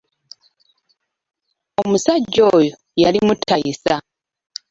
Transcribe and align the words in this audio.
Omusajja 1.81 2.43
oyo 2.57 2.73
yali 3.01 3.19
mutayisa. 3.27 3.95